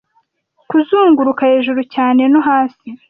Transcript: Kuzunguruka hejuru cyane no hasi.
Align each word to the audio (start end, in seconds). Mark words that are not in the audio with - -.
Kuzunguruka 0.69 1.41
hejuru 1.51 1.81
cyane 1.93 2.21
no 2.31 2.39
hasi. 2.47 2.87